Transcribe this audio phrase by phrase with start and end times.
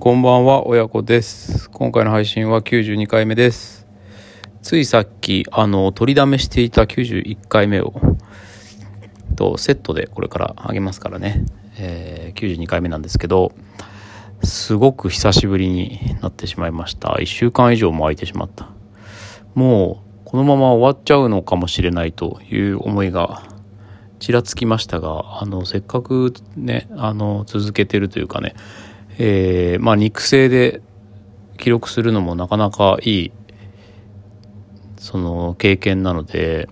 [0.00, 1.68] こんばんは、親子です。
[1.70, 3.84] 今回の配信は92回目です。
[4.62, 7.92] ついさっき、あの、取りだめしていた91回目を、
[9.34, 11.44] と、セットでこれからあげますからね。
[11.78, 13.50] えー92回目なんですけど、
[14.44, 17.16] すごく久しぶりになってしまいました。
[17.18, 18.70] 1週間以上も空いてしまった。
[19.56, 23.42] もう、このまま終わっちゃうのかもしれないという思いが
[24.18, 28.54] ちらつきましたが、あの、せっかくね、あの、続けてるというかね、
[29.18, 30.80] えーまあ肉声で
[31.56, 33.32] 記録するのもなかなかいい、
[34.96, 36.68] その経験なので、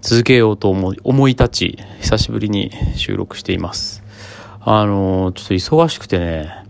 [0.00, 4.02] 続けようと思い、思い立ち、久しぶりに収録しています。
[4.60, 6.64] あの、ちょっと忙しくてね、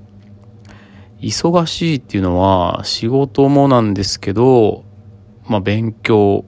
[1.21, 4.85] 忙しいっていうのは仕事もなんですけど、
[5.49, 6.45] まあ勉強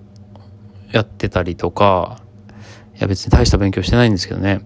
[0.93, 2.21] やってたりとか、
[2.95, 4.61] いや別に大した勉強してないんですけどね。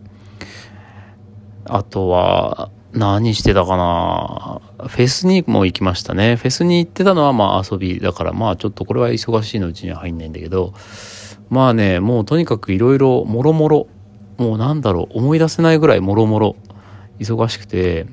[1.64, 4.60] あとは、何してたかな。
[4.86, 6.36] フェスにも行きましたね。
[6.36, 10.74] フェスに行ってたのはまあ遊びだからまあちょっとこれは忙しいのうちには入んないんだけど、
[11.48, 13.86] まあね、もうとにかくいろいろもろもろ、
[14.36, 16.56] もうなんだろう、思い出せないぐらいもろもろ
[17.18, 18.06] 忙しくて、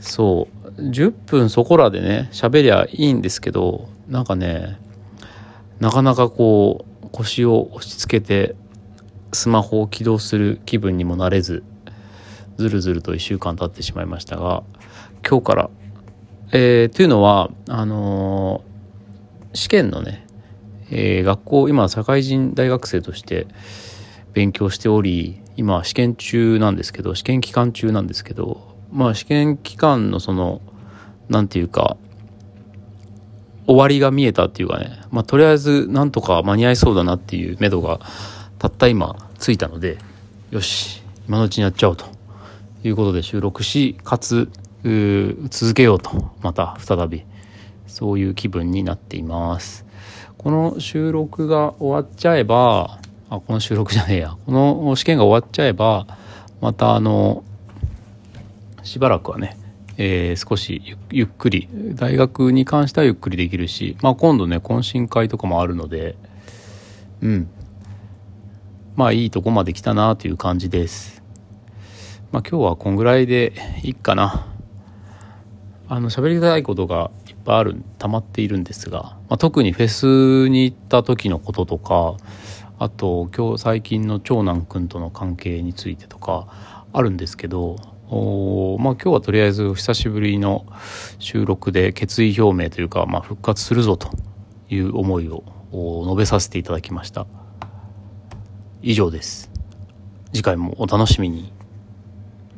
[0.00, 4.78] そう、10分そこらでね、喋りゃいいんですけど、なんかね、
[5.78, 8.54] なかなかこう、腰を押し付けて、
[9.32, 11.62] スマホを起動する気分にもなれず、
[12.60, 14.62] ずるずると1週間経ってしまいましたが、
[15.26, 15.70] 今日から、
[16.52, 18.70] えー、というのは、あのー
[19.52, 20.24] 試験のね、
[20.92, 23.48] えー学校、今社会人大学生として
[24.32, 30.60] 勉強しており、今試験中なんですけど、試験期間中なんですけど、まあ試験期間のその、
[31.28, 31.96] なんていうか、
[33.66, 37.98] 終わりが見えたっていうかね、まあとりあえずなんとか間に合いそうだなっていう目処が
[38.58, 39.98] たった今ついたので、
[40.50, 42.19] よし、今のうちにやっちゃおうと。
[42.84, 44.48] いうことで収録し、かつ、
[44.84, 47.24] う続けようと、また再び、
[47.86, 49.84] そういう気分になっています。
[50.38, 56.06] この収録が終わっちゃえば、あ、この収録じゃねえや、この試験が終わっちゃえば、
[56.60, 57.44] またあの、
[58.82, 59.56] しばらくはね、
[60.02, 66.16] えー少しゆゆっくり大学に関してはゆっくりできるし、まあ、今度ね懇親会とかもあるので
[67.20, 67.50] うん。
[68.96, 71.19] まあいいとこまで来たなという感じです。
[72.32, 73.52] まあ今日はこんぐらいで
[73.82, 74.46] いいかな。
[75.88, 82.16] あの喋りたいことがいっぱいある溜まっているんですが、まあ、特にフェスに行った時のこととか
[82.78, 86.46] あと今日最近の長男くんとの関係についてとか
[86.92, 87.74] あるんですけど
[88.08, 90.64] おまあ今日はとりあえず久しぶりの
[91.18, 94.10] 収録で決意表明というか、まあ、復活するぞと
[94.68, 95.42] いう思いを
[96.04, 97.26] 述べさせていただきました。
[98.80, 99.50] 以上です。
[100.32, 101.59] 次回もお楽しみに。